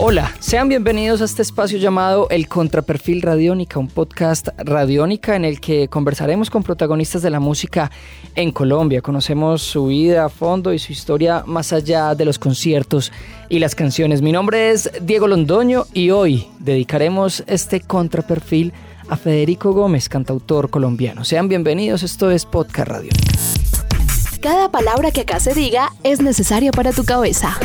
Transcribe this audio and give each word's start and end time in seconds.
Hola, 0.00 0.32
sean 0.38 0.68
bienvenidos 0.68 1.20
a 1.22 1.24
este 1.24 1.42
espacio 1.42 1.76
llamado 1.76 2.28
El 2.30 2.46
Contraperfil 2.46 3.20
Radiónica, 3.20 3.80
un 3.80 3.88
podcast 3.88 4.46
radiónica 4.56 5.34
en 5.34 5.44
el 5.44 5.60
que 5.60 5.88
conversaremos 5.88 6.50
con 6.50 6.62
protagonistas 6.62 7.20
de 7.20 7.30
la 7.30 7.40
música 7.40 7.90
en 8.36 8.52
Colombia. 8.52 9.02
Conocemos 9.02 9.60
su 9.60 9.86
vida 9.86 10.26
a 10.26 10.28
fondo 10.28 10.72
y 10.72 10.78
su 10.78 10.92
historia 10.92 11.42
más 11.46 11.72
allá 11.72 12.14
de 12.14 12.24
los 12.24 12.38
conciertos 12.38 13.10
y 13.48 13.58
las 13.58 13.74
canciones. 13.74 14.22
Mi 14.22 14.30
nombre 14.30 14.70
es 14.70 14.88
Diego 15.02 15.26
Londoño 15.26 15.86
y 15.92 16.10
hoy 16.10 16.46
dedicaremos 16.60 17.42
este 17.48 17.80
Contraperfil 17.80 18.72
a 19.08 19.16
Federico 19.16 19.72
Gómez, 19.72 20.08
cantautor 20.08 20.70
colombiano. 20.70 21.24
Sean 21.24 21.48
bienvenidos, 21.48 22.04
esto 22.04 22.30
es 22.30 22.44
Podcast 22.44 22.88
Radiónica. 22.88 23.32
Cada 24.40 24.70
palabra 24.70 25.10
que 25.10 25.22
acá 25.22 25.40
se 25.40 25.54
diga 25.54 25.90
es 26.04 26.22
necesario 26.22 26.70
para 26.70 26.92
tu 26.92 27.04
cabeza. 27.04 27.58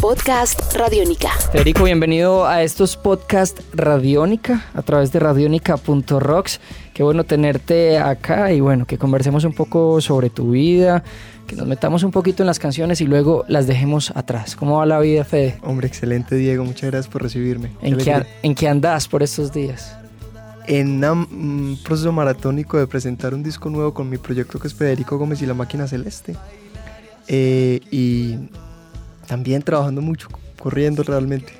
Podcast 0.00 0.74
Radiónica. 0.74 1.28
Federico, 1.52 1.84
bienvenido 1.84 2.46
a 2.46 2.62
estos 2.62 2.96
podcast 2.96 3.60
Radiónica 3.74 4.64
a 4.72 4.80
través 4.80 5.12
de 5.12 5.18
radiónica.rocks. 5.18 6.58
Qué 6.94 7.02
bueno 7.02 7.24
tenerte 7.24 7.98
acá 7.98 8.50
y 8.50 8.60
bueno, 8.60 8.86
que 8.86 8.96
conversemos 8.96 9.44
un 9.44 9.52
poco 9.52 10.00
sobre 10.00 10.30
tu 10.30 10.52
vida, 10.52 11.04
que 11.46 11.54
nos 11.54 11.66
metamos 11.66 12.02
un 12.02 12.12
poquito 12.12 12.42
en 12.42 12.46
las 12.46 12.58
canciones 12.58 13.02
y 13.02 13.06
luego 13.06 13.44
las 13.46 13.66
dejemos 13.66 14.10
atrás. 14.16 14.56
¿Cómo 14.56 14.78
va 14.78 14.86
la 14.86 14.98
vida, 15.00 15.22
Fede? 15.24 15.58
Hombre, 15.62 15.86
excelente, 15.86 16.34
Diego. 16.34 16.64
Muchas 16.64 16.90
gracias 16.90 17.12
por 17.12 17.22
recibirme. 17.22 17.70
¿En 17.82 17.98
qué, 17.98 18.24
¿en 18.42 18.54
qué 18.54 18.68
andas 18.68 19.06
por 19.06 19.22
estos 19.22 19.52
días? 19.52 19.98
En 20.66 21.04
un 21.04 21.78
proceso 21.84 22.10
maratónico 22.10 22.78
de 22.78 22.86
presentar 22.86 23.34
un 23.34 23.42
disco 23.42 23.68
nuevo 23.68 23.92
con 23.92 24.08
mi 24.08 24.16
proyecto 24.16 24.58
que 24.58 24.68
es 24.68 24.74
Federico 24.74 25.18
Gómez 25.18 25.42
y 25.42 25.46
la 25.46 25.54
Máquina 25.54 25.86
Celeste. 25.86 26.36
Eh, 27.32 27.80
y 27.90 28.36
también 29.30 29.62
trabajando 29.62 30.02
mucho, 30.02 30.26
corriendo 30.58 31.04
realmente. 31.04 31.52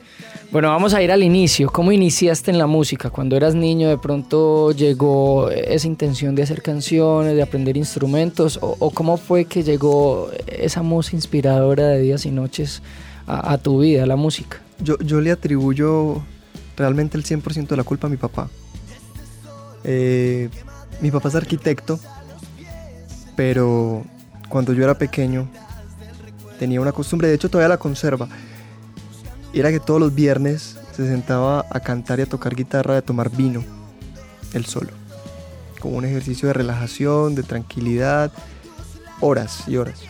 Bueno, 0.50 0.70
vamos 0.70 0.92
a 0.92 1.00
ir 1.00 1.12
al 1.12 1.22
inicio. 1.22 1.70
¿Cómo 1.70 1.92
iniciaste 1.92 2.50
en 2.50 2.58
la 2.58 2.66
música? 2.66 3.10
Cuando 3.10 3.36
eras 3.36 3.54
niño, 3.54 3.88
de 3.88 3.96
pronto 3.96 4.72
llegó 4.72 5.48
esa 5.50 5.86
intención 5.86 6.34
de 6.34 6.42
hacer 6.42 6.62
canciones, 6.62 7.36
de 7.36 7.42
aprender 7.42 7.76
instrumentos, 7.76 8.58
o, 8.60 8.90
cómo 8.90 9.16
fue 9.18 9.44
que 9.44 9.62
llegó 9.62 10.32
esa 10.48 10.82
música 10.82 11.14
inspiradora 11.14 11.86
de 11.86 12.00
días 12.00 12.26
y 12.26 12.32
noches 12.32 12.82
a, 13.28 13.56
tu 13.58 13.78
vida, 13.78 14.02
a 14.02 14.06
la 14.06 14.16
música? 14.16 14.60
Yo, 14.82 14.98
yo 14.98 15.20
le 15.20 15.30
atribuyo 15.30 16.20
realmente 16.76 17.16
el 17.16 17.22
100% 17.22 17.68
de 17.68 17.76
la 17.76 17.84
culpa 17.84 18.08
a 18.08 18.10
mi 18.10 18.16
papá. 18.16 18.50
Eh, 19.84 20.48
mi 21.00 21.12
papá 21.12 21.28
es 21.28 21.36
arquitecto, 21.36 22.00
pero 23.36 24.04
cuando 24.48 24.72
yo 24.72 24.82
era 24.82 24.98
pequeño 24.98 25.48
tenía 26.60 26.78
una 26.78 26.92
costumbre, 26.92 27.26
de 27.26 27.36
hecho 27.36 27.48
todavía 27.48 27.70
la 27.70 27.78
conserva, 27.78 28.28
era 29.54 29.70
que 29.70 29.80
todos 29.80 29.98
los 29.98 30.14
viernes 30.14 30.76
se 30.94 31.08
sentaba 31.08 31.64
a 31.70 31.80
cantar 31.80 32.18
y 32.18 32.22
a 32.22 32.26
tocar 32.26 32.54
guitarra, 32.54 32.96
y 32.96 32.98
a 32.98 33.02
tomar 33.02 33.30
vino, 33.30 33.64
él 34.52 34.66
solo, 34.66 34.90
como 35.80 35.96
un 35.96 36.04
ejercicio 36.04 36.48
de 36.48 36.52
relajación, 36.52 37.34
de 37.34 37.44
tranquilidad, 37.44 38.30
horas 39.22 39.66
y 39.68 39.78
horas. 39.78 40.02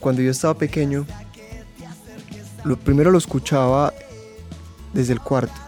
Cuando 0.00 0.22
yo 0.22 0.30
estaba 0.30 0.54
pequeño, 0.54 1.04
lo 2.64 2.78
primero 2.78 3.10
lo 3.10 3.18
escuchaba 3.18 3.92
desde 4.94 5.12
el 5.12 5.20
cuarto. 5.20 5.60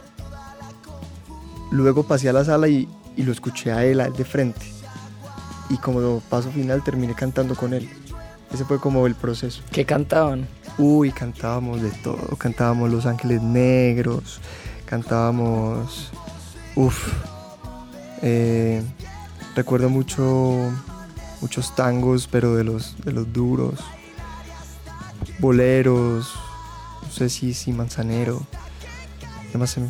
Luego 1.71 2.03
pasé 2.03 2.31
a 2.31 2.33
la 2.33 2.47
sala 2.47 2.67
y, 2.69 2.89
y 3.15 3.25
lo 3.25 3.33
escuché 3.33 3.73
a 3.73 3.85
él, 3.85 4.01
a 4.01 4.07
él 4.07 4.15
de 4.15 4.25
frente. 4.25 4.67
Y 5.69 5.77
como 5.77 6.21
paso 6.31 6.51
final 6.51 6.83
terminé 6.83 7.15
cantando 7.15 7.55
con 7.55 7.75
él. 7.75 7.91
Ese 8.53 8.65
fue 8.65 8.81
como 8.81 9.07
el 9.07 9.15
proceso. 9.15 9.63
¿Qué 9.71 9.85
cantaban? 9.85 10.47
Uy, 10.79 11.13
cantábamos 11.13 11.83
de 11.83 11.91
todo. 11.91 12.37
Cantábamos 12.37 12.91
Los 12.91 13.07
Ángeles 13.07 13.43
Negros, 13.43 14.41
cantábamos... 14.87 16.11
Uf. 16.75 17.13
Eh, 18.23 18.83
recuerdo 19.55 19.89
mucho 19.89 20.71
muchos 21.41 21.75
tangos, 21.75 22.29
pero 22.31 22.55
de 22.55 22.65
los, 22.65 22.97
de 23.05 23.13
los 23.13 23.33
duros. 23.33 23.81
Boleros, 25.39 26.35
no 27.03 27.11
sé 27.11 27.29
si, 27.29 27.55
si 27.55 27.73
manzanero. 27.73 28.43
Además, 29.51 29.71
se 29.71 29.81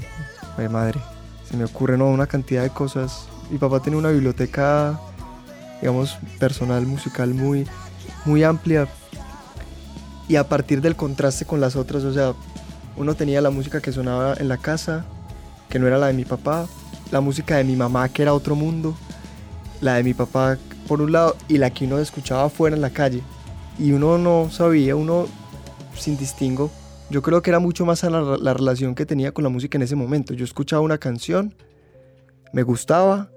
me, 0.58 0.68
madre, 0.68 1.00
se 1.48 1.56
me 1.56 1.64
ocurre 1.64 1.96
¿no? 1.96 2.06
una 2.08 2.26
cantidad 2.26 2.62
de 2.62 2.70
cosas. 2.70 3.28
Mi 3.50 3.58
papá 3.58 3.80
tenía 3.80 3.98
una 3.98 4.10
biblioteca, 4.10 5.00
digamos, 5.80 6.18
personal, 6.38 6.86
musical 6.86 7.34
muy, 7.34 7.66
muy 8.28 8.44
amplia 8.44 8.86
y 10.28 10.36
a 10.36 10.46
partir 10.46 10.80
del 10.82 10.94
contraste 10.94 11.46
con 11.46 11.60
las 11.60 11.74
otras, 11.74 12.04
o 12.04 12.12
sea, 12.12 12.34
uno 12.96 13.14
tenía 13.14 13.40
la 13.40 13.50
música 13.50 13.80
que 13.80 13.92
sonaba 13.92 14.34
en 14.38 14.48
la 14.48 14.58
casa, 14.58 15.06
que 15.70 15.78
no 15.78 15.86
era 15.86 15.96
la 15.96 16.08
de 16.08 16.12
mi 16.12 16.24
papá, 16.24 16.66
la 17.10 17.20
música 17.20 17.56
de 17.56 17.64
mi 17.64 17.74
mamá 17.74 18.08
que 18.10 18.22
era 18.22 18.34
otro 18.34 18.54
mundo, 18.54 18.94
la 19.80 19.94
de 19.94 20.04
mi 20.04 20.12
papá 20.12 20.58
por 20.86 21.00
un 21.00 21.12
lado 21.12 21.36
y 21.48 21.56
la 21.58 21.70
que 21.70 21.86
uno 21.86 21.98
escuchaba 21.98 22.44
afuera 22.44 22.76
en 22.76 22.82
la 22.82 22.90
calle. 22.90 23.22
Y 23.78 23.92
uno 23.92 24.18
no 24.18 24.50
sabía, 24.50 24.96
uno 24.96 25.26
sin 25.96 26.18
distingo. 26.18 26.70
Yo 27.10 27.22
creo 27.22 27.40
que 27.40 27.50
era 27.50 27.58
mucho 27.58 27.86
más 27.86 28.02
la, 28.02 28.20
la 28.20 28.54
relación 28.54 28.94
que 28.94 29.06
tenía 29.06 29.32
con 29.32 29.44
la 29.44 29.50
música 29.50 29.78
en 29.78 29.82
ese 29.82 29.96
momento. 29.96 30.34
Yo 30.34 30.44
escuchaba 30.44 30.82
una 30.82 30.98
canción, 30.98 31.54
me 32.52 32.62
gustaba 32.62 33.30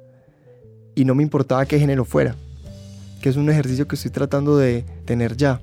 y 0.96 1.06
no 1.06 1.16
me 1.16 1.23
importaba 1.23 1.66
qué 1.66 1.79
género 1.79 2.03
fuera 2.03 2.35
que 3.22 3.30
es 3.30 3.38
un 3.38 3.50
ejercicio 3.50 3.88
que 3.88 3.96
estoy 3.96 4.12
tratando 4.12 4.58
de 4.58 4.84
tener 5.06 5.38
ya. 5.38 5.62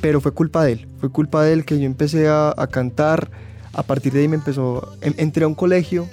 Pero 0.00 0.20
fue 0.20 0.32
culpa 0.32 0.64
de 0.64 0.72
él, 0.72 0.88
fue 1.00 1.10
culpa 1.10 1.42
de 1.42 1.52
él 1.52 1.64
que 1.64 1.78
yo 1.78 1.86
empecé 1.86 2.28
a, 2.28 2.54
cantar, 2.70 3.30
a 3.72 3.82
partir 3.82 4.12
de 4.12 4.20
ahí 4.20 4.28
me 4.28 4.36
empezó, 4.36 4.96
entré 5.00 5.44
a 5.44 5.48
un 5.48 5.56
colegio, 5.56 6.06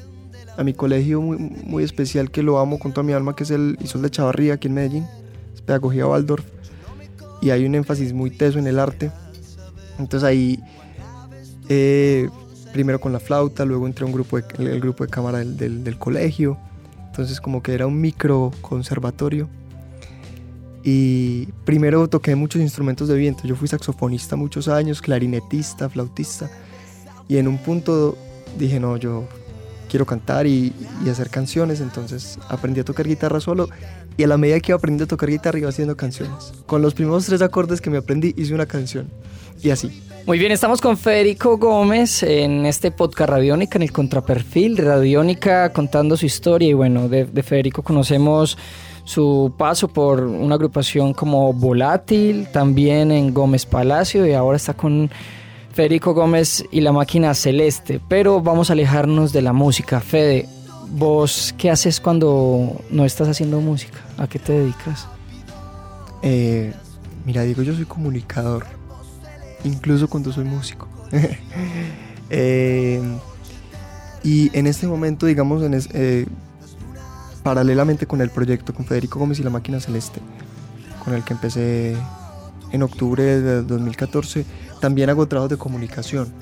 a 0.57 0.63
mi 0.63 0.73
colegio 0.73 1.22
muy, 1.22 1.38
muy, 1.38 1.83
especial 1.83 2.31
que 2.31 2.41
lo 2.41 2.57
amo 2.57 2.79
con 2.79 2.94
toda 2.94 3.03
mi 3.03 3.13
alma, 3.13 3.35
que 3.35 3.44
es 3.44 3.51
el 3.51 3.78
Isol 3.81 4.01
de 4.01 4.09
Chavarría 4.09 4.56
aquí 4.56 4.69
en 4.69 4.73
Medellín, 4.73 5.06
es 5.53 5.61
Pedagogía 5.61 6.07
Waldorf, 6.07 6.45
y 7.41 7.51
hay 7.51 7.66
un 7.66 7.75
énfasis 7.75 8.12
muy 8.13 8.31
teso 8.31 8.57
en 8.57 8.66
el 8.66 8.79
arte. 8.79 9.12
Entonces 10.00 10.27
ahí, 10.27 10.59
eh, 11.69 12.27
primero 12.73 13.00
con 13.00 13.13
la 13.13 13.19
flauta, 13.19 13.66
luego 13.66 13.85
entré 13.85 14.03
a 14.03 14.07
un 14.07 14.13
grupo 14.13 14.38
de, 14.38 14.45
el, 14.57 14.79
grupo 14.79 15.03
de 15.06 15.12
cámara 15.12 15.39
del, 15.39 15.57
del, 15.57 15.83
del 15.83 16.00
colegio, 16.00 16.57
entonces 17.07 17.39
como 17.39 17.62
que 17.62 17.73
era 17.73 17.85
un 17.85 18.01
micro 18.01 18.51
conservatorio 18.62 19.47
y 20.88 21.47
primero 21.66 22.07
toqué 22.07 22.35
muchos 22.35 22.62
instrumentos 22.62 23.07
de 23.07 23.16
viento. 23.16 23.47
Yo 23.47 23.56
fui 23.56 23.68
saxofonista 23.68 24.35
muchos 24.35 24.68
años, 24.68 25.01
clarinetista, 25.01 25.90
flautista. 25.90 26.47
Y 27.28 27.38
en 27.38 27.47
un 27.47 27.57
punto 27.57 28.16
dije, 28.59 28.79
no, 28.79 28.95
yo 28.95 29.28
quiero 29.90 30.06
cantar 30.06 30.45
y, 30.45 30.72
hacer 31.09 31.31
canciones. 31.31 31.81
Entonces 31.81 32.38
aprendí 32.50 32.81
a 32.81 32.85
tocar 32.85 33.07
guitarra 33.07 33.40
solo. 33.40 33.68
Y 34.16 34.22
a 34.22 34.28
la 34.28 34.38
medida 34.38 34.59
que 34.59 34.74
iba 34.74 34.78
aprendiendo 34.78 35.06
a 35.06 35.07
tocar 35.07 35.28
guitarra 35.28 35.57
iba 35.57 35.69
haciendo 35.69 35.97
canciones. 35.97 36.53
Con 36.68 36.84
los 36.84 36.94
primeros 36.94 37.25
tres 37.25 37.41
acordes 37.41 37.81
que 37.81 37.90
me 37.90 37.97
aprendí 37.97 38.35
hice 38.38 38.53
una 38.53 38.68
canción. 38.68 39.09
Y 39.63 39.72
así. 39.72 40.03
Muy 40.28 40.38
bien, 40.38 40.51
estamos 40.51 40.81
con 40.81 40.97
Federico 40.97 41.57
Gómez 41.57 42.22
en 42.22 42.68
este 42.68 42.91
podcast 42.91 43.31
Radiónica, 43.31 43.79
en 43.79 43.84
el 43.84 43.91
contraperfil 43.91 44.78
Radiónica, 44.78 45.74
contando 45.74 46.16
su 46.16 46.28
historia. 46.28 46.69
Y 46.69 46.74
bueno, 46.74 47.09
de, 47.09 47.25
de 47.25 47.41
Federico 47.41 47.81
conocemos 47.81 48.56
su 49.05 49.53
paso 49.55 49.88
por 49.88 50.21
una 50.21 50.55
agrupación 50.55 51.13
como 51.13 51.53
Volátil, 51.53 52.47
también 52.51 53.11
en 53.11 53.33
Gómez 53.33 53.66
Palacio 53.66 54.25
y 54.25 54.33
ahora 54.33 54.57
está 54.57 54.73
con 54.73 55.09
Federico 55.73 56.13
Gómez 56.13 56.66
y 56.71 56.81
la 56.81 56.91
máquina 56.91 57.33
celeste. 57.33 58.01
Pero 58.09 58.41
vamos 58.41 58.69
a 58.69 58.73
alejarnos 58.73 59.31
de 59.31 59.44
la 59.44 59.53
música. 59.53 60.01
Fede, 60.01 60.49
¿vos 60.89 61.53
qué 61.57 61.69
haces 61.69 62.01
cuando 62.01 62.81
no 62.89 63.06
estás 63.06 63.27
haciendo 63.27 63.62
música? 63.62 64.00
¿A 64.18 64.27
qué 64.27 64.39
te 64.39 64.53
dedicas? 64.53 65.07
Eh, 66.24 66.74
mira, 67.25 67.44
digo, 67.44 67.62
yo 67.62 67.75
soy 67.75 67.85
comunicador, 67.85 68.65
incluso 69.63 70.09
cuando 70.09 70.33
soy 70.33 70.44
músico. 70.45 70.88
Eh, 72.31 73.00
y 74.24 74.50
en 74.57 74.65
este 74.65 74.88
momento, 74.88 75.27
digamos, 75.27 75.62
en 75.62 75.80
eh, 75.94 76.25
paralelamente 77.45 78.07
con 78.07 78.21
el 78.21 78.31
proyecto 78.31 78.74
con 78.74 78.86
Federico 78.86 79.19
Gómez 79.19 79.39
y 79.39 79.44
la 79.44 79.51
Máquina 79.51 79.80
Celeste, 79.80 80.19
con 81.03 81.13
el 81.13 81.24
que 81.24 81.33
empecé 81.33 81.95
en 82.71 82.81
octubre 82.81 83.21
de 83.39 83.62
2014, 83.62 84.44
también 84.81 85.12
hago 85.12 85.27
trabajo 85.27 85.50
de 85.50 85.56
comunicación. 85.56 86.33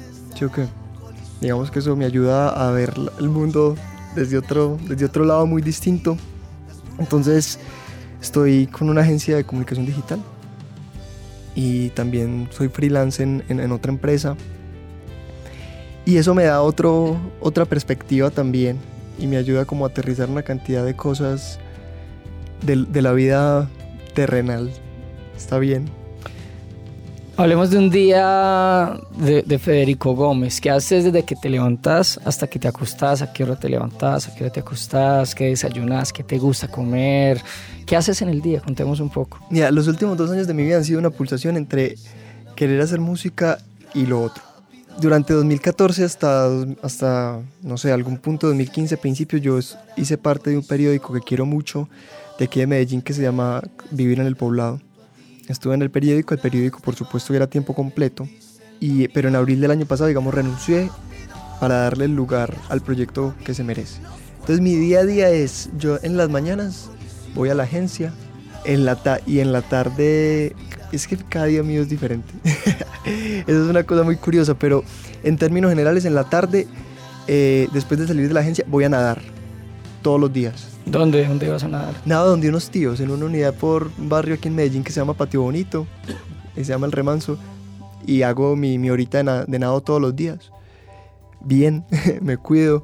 Digamos 1.41 1.71
que 1.71 1.79
eso 1.79 1.97
me 1.97 2.05
ayuda 2.05 2.51
a 2.51 2.71
ver 2.71 2.93
el 3.19 3.27
mundo 3.27 3.75
desde 4.15 4.37
otro, 4.37 4.79
desde 4.87 5.03
otro 5.03 5.25
lado 5.25 5.45
muy 5.45 5.61
distinto. 5.61 6.15
Entonces 6.97 7.59
estoy 8.21 8.67
con 8.67 8.89
una 8.89 9.01
agencia 9.01 9.35
de 9.35 9.43
comunicación 9.43 9.85
digital 9.85 10.21
y 11.53 11.89
también 11.89 12.47
soy 12.49 12.69
freelance 12.69 13.21
en, 13.21 13.43
en, 13.49 13.59
en 13.59 13.73
otra 13.73 13.91
empresa. 13.91 14.37
Y 16.05 16.15
eso 16.15 16.33
me 16.33 16.45
da 16.45 16.61
otro, 16.61 17.17
otra 17.41 17.65
perspectiva 17.65 18.29
también 18.29 18.92
y 19.19 19.27
me 19.27 19.37
ayuda 19.37 19.65
como 19.65 19.85
a 19.85 19.89
aterrizar 19.89 20.29
una 20.29 20.43
cantidad 20.43 20.85
de 20.85 20.95
cosas 20.95 21.59
de, 22.65 22.85
de 22.85 23.01
la 23.01 23.13
vida 23.13 23.69
terrenal. 24.13 24.71
Está 25.35 25.59
bien. 25.59 25.89
Hablemos 27.35 27.71
de 27.71 27.79
un 27.79 27.89
día 27.89 28.95
de, 29.17 29.41
de, 29.41 29.57
Federico 29.57 30.13
Gómez. 30.13 30.61
¿Qué 30.61 30.69
haces 30.69 31.05
desde 31.05 31.23
que 31.23 31.35
te 31.35 31.49
levantas 31.49 32.19
hasta 32.25 32.45
que 32.45 32.59
te 32.59 32.67
acostas? 32.67 33.23
¿A 33.23 33.33
qué 33.33 33.43
hora 33.43 33.55
te 33.55 33.69
levantas? 33.69 34.27
¿A 34.27 34.35
qué 34.35 34.43
hora 34.43 34.53
te 34.53 34.59
acostas? 34.59 35.33
¿Qué 35.33 35.45
desayunas? 35.45 36.13
¿Qué 36.13 36.23
te 36.23 36.37
gusta 36.37 36.67
comer? 36.67 37.41
¿Qué 37.87 37.95
haces 37.95 38.21
en 38.21 38.29
el 38.29 38.39
día? 38.39 38.61
Contemos 38.61 38.99
un 38.99 39.09
poco. 39.09 39.39
Mira, 39.49 39.71
los 39.71 39.87
últimos 39.87 40.15
dos 40.15 40.29
años 40.29 40.45
de 40.45 40.53
mi 40.53 40.63
vida 40.63 40.77
han 40.77 40.85
sido 40.85 40.99
una 40.99 41.09
pulsación 41.09 41.57
entre 41.57 41.95
querer 42.55 42.79
hacer 42.81 42.99
música 42.99 43.57
y 43.95 44.05
lo 44.05 44.21
otro. 44.21 44.52
Durante 44.99 45.33
2014 45.33 46.03
hasta, 46.03 46.49
hasta, 46.81 47.41
no 47.61 47.77
sé, 47.77 47.91
algún 47.91 48.17
punto, 48.17 48.47
2015, 48.47 48.97
principios, 48.97 49.41
yo 49.41 49.59
hice 49.97 50.17
parte 50.17 50.51
de 50.51 50.57
un 50.57 50.65
periódico 50.65 51.13
que 51.13 51.19
quiero 51.19 51.45
mucho, 51.45 51.89
de 52.39 52.45
aquí 52.45 52.59
de 52.59 52.67
Medellín, 52.67 53.01
que 53.01 53.13
se 53.13 53.21
llama 53.21 53.61
Vivir 53.91 54.19
en 54.19 54.27
el 54.27 54.35
Poblado 54.35 54.79
Estuve 55.47 55.75
en 55.75 55.81
el 55.81 55.91
periódico, 55.91 56.33
el 56.33 56.39
periódico 56.39 56.79
por 56.79 56.95
supuesto 56.95 57.33
era 57.33 57.47
tiempo 57.47 57.73
completo, 57.73 58.27
y, 58.79 59.09
pero 59.09 59.27
en 59.27 59.35
abril 59.35 59.59
del 59.59 59.71
año 59.71 59.85
pasado, 59.85 60.07
digamos, 60.07 60.33
renuncié 60.33 60.89
para 61.59 61.75
darle 61.75 62.05
el 62.05 62.15
lugar 62.15 62.55
al 62.69 62.81
proyecto 62.81 63.35
que 63.43 63.53
se 63.53 63.63
merece. 63.63 63.99
Entonces 64.39 64.61
mi 64.61 64.75
día 64.75 64.99
a 64.99 65.05
día 65.05 65.29
es, 65.29 65.69
yo 65.77 65.99
en 66.01 66.15
las 66.17 66.29
mañanas 66.29 66.89
voy 67.35 67.49
a 67.49 67.55
la 67.55 67.63
agencia 67.63 68.13
en 68.65 68.85
la 68.85 68.97
y 69.25 69.39
en 69.39 69.51
la 69.51 69.61
tarde, 69.61 70.55
es 70.95 71.07
que 71.07 71.17
cada 71.17 71.45
día 71.45 71.63
mío 71.63 71.81
es 71.81 71.89
diferente. 71.89 72.31
Eso 73.47 73.63
es 73.63 73.69
una 73.69 73.83
cosa 73.83 74.03
muy 74.03 74.15
curiosa, 74.15 74.53
pero 74.53 74.83
en 75.23 75.37
términos 75.37 75.69
generales 75.69 76.05
en 76.05 76.15
la 76.15 76.29
tarde, 76.29 76.67
eh, 77.27 77.67
después 77.73 77.99
de 77.99 78.07
salir 78.07 78.27
de 78.27 78.33
la 78.33 78.41
agencia, 78.41 78.65
voy 78.67 78.83
a 78.83 78.89
nadar 78.89 79.21
todos 80.01 80.19
los 80.19 80.31
días. 80.31 80.69
¿Dónde? 80.85 81.25
¿Dónde 81.25 81.49
vas 81.49 81.63
a 81.63 81.67
nadar? 81.67 81.95
Nada, 82.05 82.25
donde 82.25 82.49
unos 82.49 82.69
tíos, 82.69 82.99
en 82.99 83.09
una 83.09 83.25
unidad 83.25 83.53
por 83.53 83.89
un 83.97 84.09
barrio 84.09 84.35
aquí 84.35 84.49
en 84.49 84.55
Medellín 84.55 84.83
que 84.83 84.91
se 84.91 84.99
llama 84.99 85.13
Patio 85.13 85.41
Bonito, 85.41 85.87
se 86.55 86.63
llama 86.63 86.85
El 86.85 86.91
Remanso, 86.91 87.37
y 88.05 88.21
hago 88.21 88.55
mi, 88.55 88.77
mi 88.77 88.89
horita 88.89 89.23
de, 89.45 89.59
nado 89.59 89.81
todos 89.81 90.01
los 90.01 90.15
días. 90.15 90.51
Bien, 91.41 91.85
me 92.21 92.37
cuido, 92.37 92.83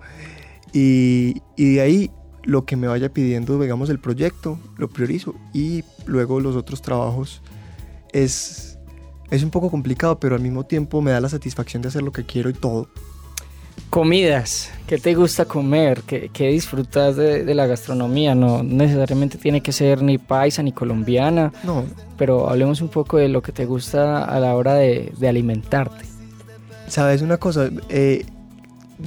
y, 0.73 1.41
y 1.55 1.75
de 1.75 1.81
ahí 1.81 2.11
lo 2.43 2.65
que 2.65 2.77
me 2.77 2.87
vaya 2.87 3.13
pidiendo, 3.13 3.59
digamos, 3.59 3.89
el 3.89 3.99
proyecto, 3.99 4.57
lo 4.77 4.87
priorizo, 4.87 5.35
y 5.53 5.83
luego 6.05 6.39
los 6.39 6.55
otros 6.55 6.81
trabajos 6.81 7.41
es, 8.13 8.77
es 9.31 9.43
un 9.43 9.49
poco 9.49 9.69
complicado, 9.69 10.19
pero 10.19 10.35
al 10.35 10.41
mismo 10.41 10.65
tiempo 10.65 11.01
me 11.01 11.11
da 11.11 11.21
la 11.21 11.29
satisfacción 11.29 11.81
de 11.81 11.89
hacer 11.89 12.01
lo 12.01 12.11
que 12.11 12.25
quiero 12.25 12.49
y 12.49 12.53
todo. 12.53 12.89
Comidas, 13.89 14.69
¿qué 14.85 14.99
te 14.99 15.15
gusta 15.15 15.45
comer? 15.45 16.03
¿Qué, 16.05 16.29
qué 16.31 16.49
disfrutas 16.49 17.15
de, 17.15 17.43
de, 17.43 17.55
la 17.55 17.65
gastronomía? 17.65 18.35
No 18.35 18.61
necesariamente 18.61 19.39
tiene 19.39 19.61
que 19.61 19.71
ser 19.71 20.03
ni 20.03 20.19
paisa 20.19 20.61
ni 20.61 20.71
colombiana, 20.71 21.51
no. 21.63 21.85
pero 22.15 22.49
hablemos 22.49 22.81
un 22.81 22.89
poco 22.89 23.17
de 23.17 23.29
lo 23.29 23.41
que 23.41 23.51
te 23.51 23.65
gusta 23.65 24.23
a 24.25 24.39
la 24.39 24.55
hora 24.55 24.75
de, 24.75 25.11
de 25.17 25.27
alimentarte. 25.27 26.05
Sabes 26.87 27.23
una 27.23 27.37
cosa, 27.37 27.69
eh, 27.89 28.25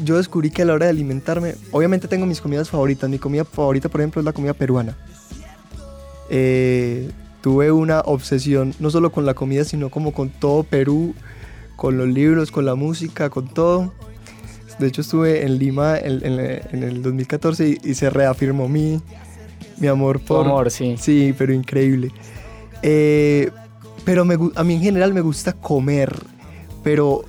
yo 0.04 0.16
descubrí 0.16 0.50
que 0.50 0.62
a 0.62 0.64
la 0.64 0.72
hora 0.72 0.86
de 0.86 0.90
alimentarme, 0.90 1.54
obviamente 1.70 2.08
tengo 2.08 2.26
mis 2.26 2.40
comidas 2.40 2.70
favoritas. 2.70 3.08
Mi 3.10 3.18
comida 3.18 3.44
favorita, 3.44 3.88
por 3.88 4.00
ejemplo, 4.00 4.20
es 4.20 4.24
la 4.24 4.32
comida 4.32 4.54
peruana. 4.54 4.96
Eh, 6.30 7.10
tuve 7.42 7.72
una 7.72 8.00
obsesión 8.00 8.74
no 8.78 8.90
solo 8.90 9.12
con 9.12 9.26
la 9.26 9.34
comida, 9.34 9.64
sino 9.64 9.90
como 9.90 10.12
con 10.12 10.30
todo 10.30 10.62
Perú, 10.62 11.14
con 11.76 11.98
los 11.98 12.08
libros, 12.08 12.50
con 12.50 12.64
la 12.64 12.74
música, 12.74 13.28
con 13.28 13.48
todo. 13.48 13.92
De 14.78 14.86
hecho, 14.86 15.02
estuve 15.02 15.44
en 15.44 15.58
Lima 15.58 15.98
en, 15.98 16.24
en, 16.24 16.40
en 16.72 16.82
el 16.82 17.02
2014 17.02 17.68
y, 17.68 17.90
y, 17.90 17.94
se 17.94 18.08
reafirmó 18.08 18.68
mi, 18.68 19.00
mi 19.78 19.88
amor 19.88 20.20
por... 20.20 20.44
Tu 20.44 20.50
amor, 20.50 20.70
sí. 20.70 20.96
Sí, 20.98 21.34
pero 21.36 21.52
increíble. 21.52 22.10
Eh, 22.82 23.50
pero 24.04 24.24
me, 24.24 24.36
a 24.54 24.64
mí 24.64 24.74
en 24.74 24.80
general 24.80 25.12
me 25.12 25.20
gusta 25.20 25.52
comer, 25.52 26.14
pero 26.82 27.24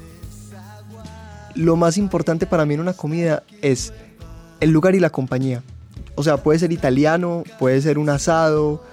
lo 1.56 1.76
más 1.76 1.98
importante 1.98 2.46
para 2.46 2.66
mí 2.66 2.76
en 2.76 2.80
una 2.80 2.94
comida 2.94 3.44
es 3.62 3.94
el 4.60 4.72
lugar 4.72 4.96
y 4.96 5.00
la 5.00 5.10
compañía. 5.10 5.64
O 6.16 6.24
sea, 6.24 6.38
puede 6.38 6.60
ser 6.60 6.72
italiano, 6.72 7.44
puede 7.60 7.82
ser 7.82 7.98
un 7.98 8.10
asado, 8.10 8.84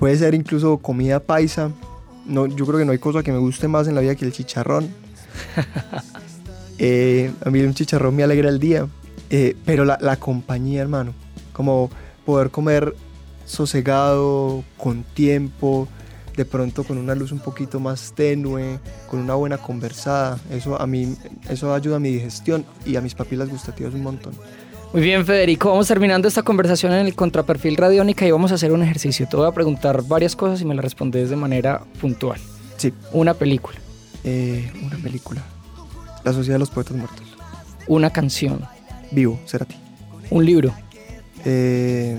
puede 0.00 0.16
ser 0.16 0.34
incluso 0.34 0.78
comida 0.78 1.20
paisa. 1.20 1.70
No, 2.26 2.46
yo 2.46 2.66
creo 2.66 2.78
que 2.78 2.84
no 2.84 2.92
hay 2.92 2.98
cosa 2.98 3.22
que 3.22 3.30
me 3.30 3.38
guste 3.38 3.68
más 3.68 3.86
en 3.86 3.94
la 3.94 4.00
vida 4.00 4.16
que 4.16 4.24
el 4.24 4.32
chicharrón. 4.32 4.88
Eh, 6.82 7.30
a 7.44 7.50
mí 7.50 7.60
un 7.60 7.74
chicharrón 7.74 8.16
me 8.16 8.22
alegra 8.22 8.48
el 8.48 8.58
día, 8.58 8.88
eh, 9.28 9.54
pero 9.66 9.84
la, 9.84 9.98
la, 10.00 10.16
compañía, 10.16 10.80
hermano, 10.80 11.12
como 11.52 11.90
poder 12.24 12.48
comer 12.50 12.96
sosegado, 13.44 14.64
con 14.78 15.02
tiempo, 15.02 15.88
de 16.38 16.46
pronto 16.46 16.82
con 16.84 16.96
una 16.96 17.14
luz 17.14 17.32
un 17.32 17.40
poquito 17.40 17.80
más 17.80 18.14
tenue, 18.14 18.78
con 19.10 19.20
una 19.20 19.34
buena 19.34 19.58
conversada, 19.58 20.40
eso 20.50 20.80
a 20.80 20.86
mí, 20.86 21.14
eso 21.50 21.74
ayuda 21.74 21.96
a 21.96 22.00
mi 22.00 22.08
digestión 22.08 22.64
y 22.86 22.96
a 22.96 23.02
mis 23.02 23.14
papilas 23.14 23.50
gustativas 23.50 23.92
un 23.92 24.02
montón. 24.02 24.32
Muy 24.92 25.02
bien, 25.02 25.24
Federico, 25.24 25.70
vamos 25.70 25.86
terminando 25.86 26.26
esta 26.26 26.42
conversación 26.42 26.92
en 26.92 27.06
el 27.06 27.14
contraperfil 27.14 27.76
Radiónica 27.76 28.26
y 28.26 28.32
vamos 28.32 28.50
a 28.50 28.56
hacer 28.56 28.72
un 28.72 28.82
ejercicio. 28.82 29.28
Te 29.28 29.36
voy 29.36 29.46
a 29.46 29.52
preguntar 29.52 30.02
varias 30.02 30.34
cosas 30.34 30.60
y 30.62 30.64
me 30.64 30.74
las 30.74 30.84
respondes 30.84 31.30
de 31.30 31.36
manera 31.36 31.82
puntual. 32.00 32.40
Sí. 32.76 32.92
Una 33.12 33.34
película. 33.34 33.78
Eh, 34.24 34.68
una 34.82 34.96
película. 34.96 35.42
La 36.24 36.32
Sociedad 36.32 36.56
de 36.56 36.58
los 36.58 36.70
Poetas 36.70 36.96
Muertos. 36.96 37.22
Una 37.86 38.10
canción. 38.10 38.66
Vivo, 39.12 39.38
Cerati. 39.46 39.76
Un 40.28 40.44
libro. 40.44 40.74
Eh, 41.44 42.18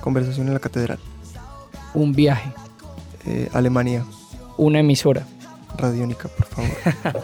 conversación 0.00 0.46
en 0.48 0.54
la 0.54 0.60
Catedral. 0.60 0.98
Un 1.92 2.14
viaje. 2.14 2.54
Eh, 3.26 3.50
Alemania. 3.52 4.06
Una 4.56 4.80
emisora. 4.80 5.26
Radiónica, 5.76 6.28
por 6.28 6.46
favor. 6.46 6.70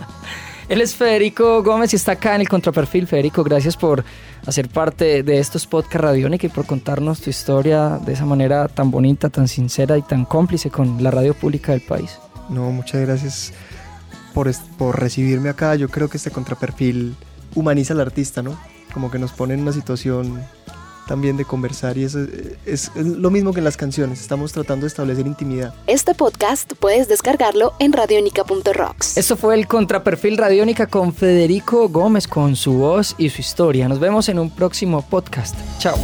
Él 0.68 0.80
es 0.80 0.96
Federico 0.96 1.62
Gómez 1.62 1.92
y 1.92 1.96
está 1.96 2.12
acá 2.12 2.34
en 2.34 2.40
el 2.40 2.48
contraperfil. 2.48 3.06
Federico, 3.06 3.44
gracias 3.44 3.76
por 3.76 4.04
hacer 4.46 4.68
parte 4.68 5.22
de 5.22 5.38
estos 5.38 5.64
podcasts 5.64 6.00
Radiónica 6.00 6.46
y 6.46 6.50
por 6.50 6.66
contarnos 6.66 7.20
tu 7.20 7.30
historia 7.30 8.00
de 8.04 8.12
esa 8.12 8.24
manera 8.24 8.66
tan 8.66 8.90
bonita, 8.90 9.28
tan 9.28 9.46
sincera 9.46 9.96
y 9.96 10.02
tan 10.02 10.24
cómplice 10.24 10.70
con 10.70 11.02
la 11.04 11.12
radio 11.12 11.34
pública 11.34 11.70
del 11.70 11.82
país. 11.82 12.18
No, 12.48 12.72
muchas 12.72 13.00
gracias 13.02 13.52
por, 14.34 14.50
por 14.76 14.98
recibirme 14.98 15.50
acá. 15.50 15.76
Yo 15.76 15.88
creo 15.88 16.08
que 16.08 16.16
este 16.16 16.32
contraperfil 16.32 17.14
humaniza 17.54 17.94
al 17.94 18.00
artista, 18.00 18.42
¿no? 18.42 18.58
Como 18.92 19.08
que 19.10 19.20
nos 19.20 19.30
pone 19.32 19.54
en 19.54 19.60
una 19.60 19.72
situación 19.72 20.42
también 21.06 21.36
de 21.36 21.44
conversar 21.44 21.96
y 21.96 22.04
eso 22.04 22.20
es, 22.64 22.90
es, 22.94 22.96
lo 22.96 23.30
mismo 23.30 23.52
que 23.52 23.60
en 23.60 23.64
las 23.64 23.76
canciones, 23.76 24.20
estamos 24.20 24.52
tratando 24.52 24.84
de 24.84 24.88
establecer 24.88 25.26
intimidad. 25.26 25.74
Este 25.86 26.14
podcast 26.14 26.72
puedes 26.74 27.08
descargarlo 27.08 27.72
en 27.78 27.92
radionica.rocks. 27.92 29.16
Esto 29.16 29.36
fue 29.36 29.54
el 29.54 29.66
Contraperfil 29.66 30.36
Radiónica 30.36 30.86
con 30.86 31.14
Federico 31.14 31.88
Gómez 31.88 32.26
con 32.28 32.56
su 32.56 32.74
voz 32.74 33.14
y 33.18 33.30
su 33.30 33.40
historia. 33.40 33.88
Nos 33.88 34.00
vemos 34.00 34.28
en 34.28 34.38
un 34.38 34.50
próximo 34.50 35.02
podcast. 35.02 35.56
Chao. 35.78 35.96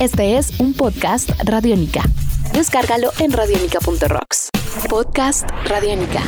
Este 0.00 0.38
es 0.38 0.58
un 0.58 0.72
podcast 0.72 1.30
Radiónica. 1.44 2.02
Descárgalo 2.54 3.10
en 3.18 3.32
radionica.rocks. 3.32 4.48
Podcast 4.88 5.46
Radiónica. 5.66 6.22